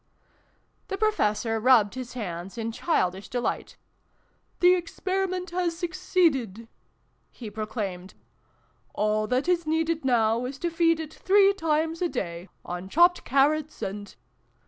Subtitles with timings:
[0.87, 3.77] The Professor rubbed his hands in childish delight."
[4.59, 6.67] The Experiment has succeeded!"
[7.29, 8.15] he proclaimed."
[8.95, 13.23] All that is needed now is to feed it three times a day, on chopped
[13.25, 14.15] carrots and